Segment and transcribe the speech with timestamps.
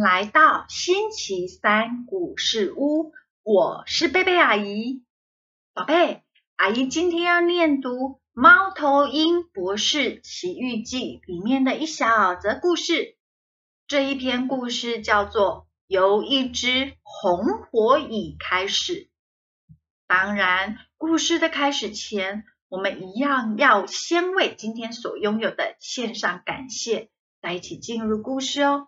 [0.00, 3.12] 来到星期三故事屋，
[3.42, 5.04] 我是贝贝阿姨。
[5.74, 6.22] 宝贝，
[6.56, 7.90] 阿姨今天要念读
[8.32, 13.18] 《猫头鹰博士奇遇记》里面的一小则故事。
[13.86, 18.94] 这一篇故事叫做《由一只红火蚁开始》。
[20.06, 27.10] 当然，故事的开始前，我们一样要先为今天所拥有的献上感谢，
[27.42, 28.86] 再一起进入故事哦。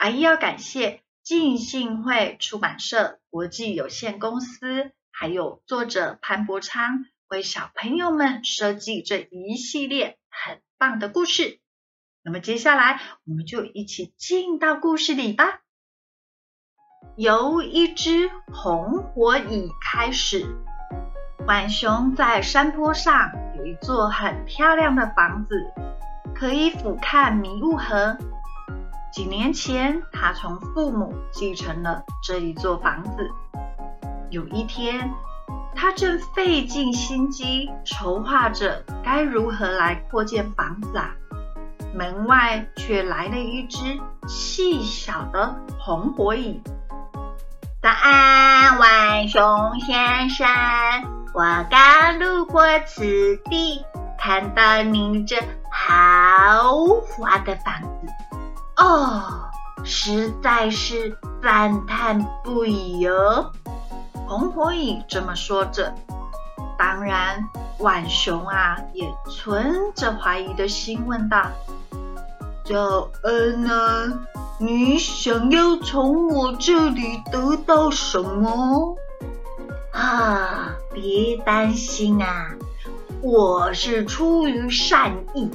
[0.00, 11.60] 阿姨要感谢浸信会出版社国际有限公司，还有作者潘伯昌为小朋友们设计这一系列很棒的故事。
[12.22, 15.60] 那么接下来，我们就一起进到故事里吧。
[17.14, 20.46] 由一只红火蚁开始，
[21.46, 25.62] 浣熊在山坡上有一座很漂亮的房子，
[26.34, 28.16] 可以俯瞰迷雾河。
[29.12, 33.30] 几年前，他从父母继承了这一座房子。
[34.30, 35.12] 有一天，
[35.74, 41.10] 他正费尽心机筹划着该如何来扩建房子啊，
[41.92, 46.62] 门外却来了一只细小的红火蚁。
[47.82, 50.46] 早安，浣熊先生，
[51.34, 53.84] 我刚路过此地，
[54.16, 55.36] 看到你这
[55.72, 56.76] 豪
[57.08, 58.12] 华的房子。
[58.80, 59.22] 哦，
[59.84, 63.52] 实在是赞叹不已哦！
[64.26, 65.94] 红火蚁这么说着，
[66.78, 67.44] 当然，
[67.78, 71.46] 浣熊啊也存着怀疑的心问道
[72.64, 74.20] ：“早安啊，
[74.58, 78.96] 你想要从我这里得到什么？”
[79.92, 82.52] 啊，别担心啊，
[83.20, 85.50] 我是出于善意，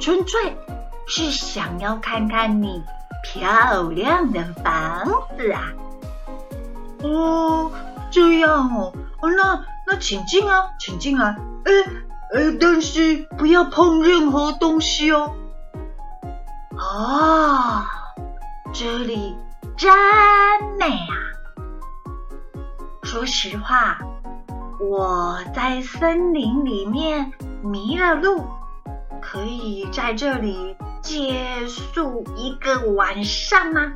[0.00, 0.56] 纯粹。
[1.12, 2.84] 是想要看看你
[3.24, 5.04] 漂亮的房
[5.36, 5.64] 子啊！
[7.02, 7.72] 哦，
[8.12, 11.34] 这样哦，那那请进啊，请进啊！
[11.64, 11.72] 哎
[12.32, 15.34] 哎，但是不要碰任何东西哦。
[16.78, 17.82] 哦，
[18.72, 19.36] 这里
[19.76, 19.92] 真
[20.78, 21.12] 美啊！
[23.02, 23.98] 说实话，
[24.78, 27.32] 我在森林里面
[27.64, 28.46] 迷了路，
[29.20, 30.76] 可以在这里。
[31.02, 33.92] 借宿一个晚上吗？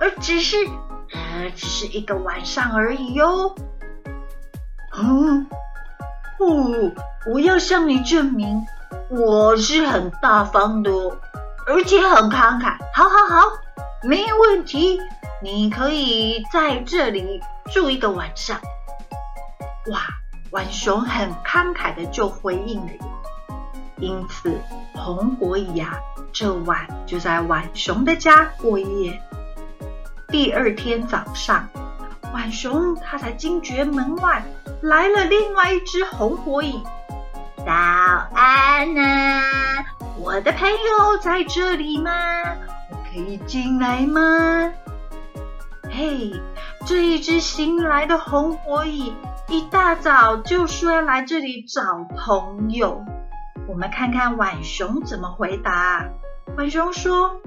[0.00, 0.56] 而只是，
[1.12, 3.54] 呃，只是一个晚上而已哟。
[4.94, 5.46] 嗯，
[6.38, 6.92] 哦，
[7.30, 8.64] 我要向你证明，
[9.10, 10.90] 我是很大方的，
[11.66, 12.76] 而且很慷慨。
[12.94, 13.46] 好好好，
[14.02, 15.00] 没问题，
[15.42, 17.40] 你可以在这里
[17.72, 18.60] 住一个晚上。
[19.90, 20.00] 哇，
[20.50, 22.92] 浣熊很慷慨的就回应了，
[24.00, 24.60] 因此
[24.94, 25.98] 红火蚁呀。
[26.32, 29.20] 这晚就在浣熊的家过夜。
[30.28, 31.68] 第二天早上，
[32.32, 34.44] 浣熊他才惊觉门外
[34.82, 36.82] 来了另外一只红火蚁。
[37.56, 39.42] 早安啊，
[40.18, 42.12] 我的朋友在这里吗？
[42.90, 44.70] 我可以进来吗？
[45.90, 46.32] 嘿，
[46.86, 49.14] 这一只新来的红火蚁
[49.48, 53.04] 一大早就说要来这里找朋友。
[53.68, 56.08] 我们看看浣熊怎么回答。
[56.56, 57.38] 浣熊说：“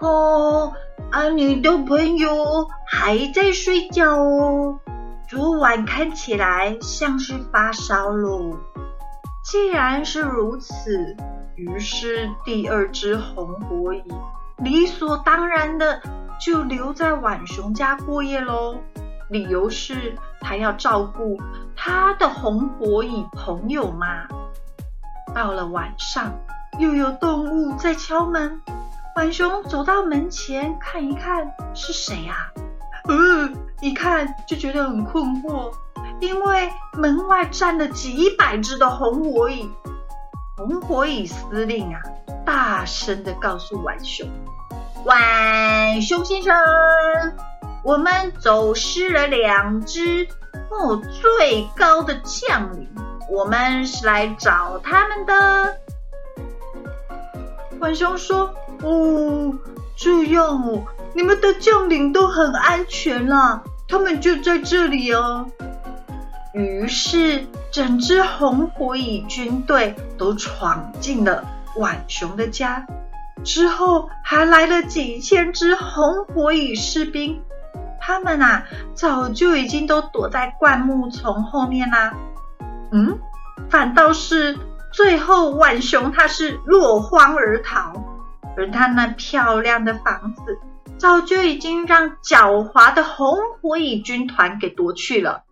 [0.00, 0.72] 哦，
[1.10, 4.80] 啊，你的朋友还在睡觉哦，
[5.28, 8.58] 昨晚看起来像是发烧了。
[9.44, 11.14] 既然是如此，
[11.56, 14.02] 于是第二只红火蚁
[14.56, 16.00] 理所当然的
[16.40, 18.78] 就留在浣熊家过夜喽。
[19.28, 21.36] 理由是他要照顾
[21.76, 24.26] 他的红火蚁朋友嘛。
[25.36, 26.32] 到了晚上。”
[26.80, 28.60] 又有动物在敲门，
[29.14, 32.52] 浣熊走到门前看一看是谁啊？
[33.08, 33.48] 呃，
[33.80, 35.72] 一看就觉得很困惑，
[36.20, 39.70] 因为门外站了几百只的红火蚁。
[40.58, 42.00] 红火蚁司令啊，
[42.44, 44.28] 大声的告诉浣熊
[45.06, 46.54] ：“浣熊先生，
[47.82, 50.28] 我们走失了两只
[50.68, 52.86] 哦最高的将领，
[53.30, 55.76] 我们是来找他们的。”
[57.78, 59.54] 浣熊说：“哦，
[59.96, 60.84] 这样哦，
[61.14, 65.46] 你们的将领都很安全啦，他们就在这里哦。”
[66.54, 71.44] 于是，整支红火蚁军队都闯进了
[71.74, 72.86] 浣熊的家。
[73.44, 77.42] 之后，还来了几千只红火蚁士兵，
[78.00, 78.64] 他们啊，
[78.94, 82.14] 早就已经都躲在灌木丛后面啦。
[82.92, 83.18] 嗯，
[83.70, 84.58] 反倒是。
[84.92, 87.92] 最后，浣熊他是落荒而逃，
[88.56, 90.58] 而他那漂亮的房子
[90.96, 95.44] 早就已经让狡猾的红火蚁军团给夺去了。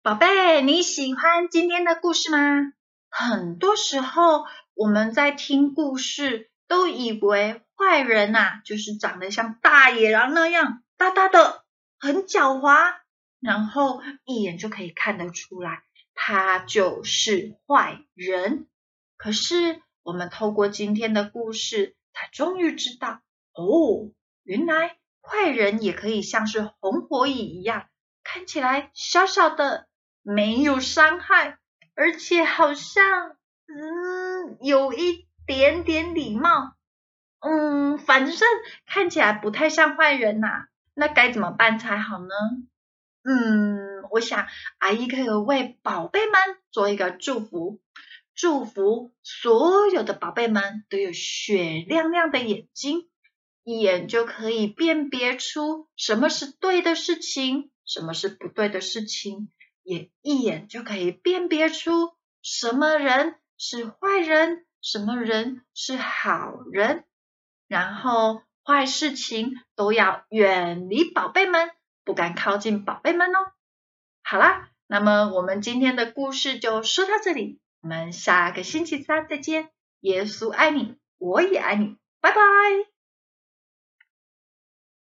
[0.00, 2.72] 宝贝，你喜欢今天的故事吗？
[3.10, 4.44] 很多时候
[4.74, 11.64] 我们在听故事，都以为坏人呐，就是长得像大野狼那样大大的，
[11.98, 12.94] 很狡猾，
[13.40, 15.82] 然后一眼就可以看得出来，
[16.14, 18.66] 他就是坏人。
[19.16, 23.20] 可是我们透过今天的故事，才终于知道，
[23.52, 24.12] 哦，
[24.42, 27.88] 原来坏人也可以像是红火蚁一样，
[28.24, 29.86] 看起来小小的。
[30.22, 31.58] 没有伤害，
[31.94, 33.36] 而且好像
[33.66, 36.74] 嗯有一点点礼貌，
[37.40, 38.36] 嗯，反正
[38.84, 40.66] 看起来不太像坏人呐。
[40.92, 42.34] 那该怎么办才好呢？
[43.28, 44.46] 嗯，我想
[44.78, 46.40] 阿姨可以为宝贝们
[46.70, 47.78] 做一个祝福，
[48.34, 53.06] 祝福所有的宝贝们都有雪亮亮的眼睛，
[53.64, 59.50] 一眼就可以辨别出什么是对的事情，什么是不对的事情。
[59.82, 67.04] 也一眼就可以辨别出什么人是坏人，什么人是好人，
[67.66, 71.70] 然后坏事情都要远离宝贝们，
[72.08, 73.52] 不敢靠近宝贝们哦。
[74.22, 79.68] 好啦，那么我们今天的故事就说到这里，我们下个星期三再见。
[80.00, 82.97] 耶稣爱你，我也爱你，拜拜。